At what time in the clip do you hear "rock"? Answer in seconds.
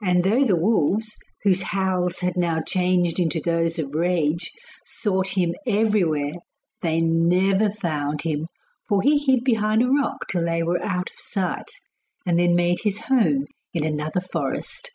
9.90-10.28